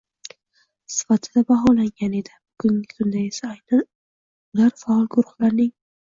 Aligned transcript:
sifatida 0.93 1.39
baholangan 1.49 2.15
edi- 2.21 2.33
bugungi 2.47 2.89
kunda 2.95 3.17
esa 3.27 3.49
aynan 3.51 3.83
ular 4.53 4.73
faol 4.85 5.05
guruhlarning 5.17 5.71